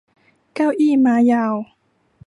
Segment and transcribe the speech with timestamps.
[0.55, 1.55] เก้าอี้ม้ายาว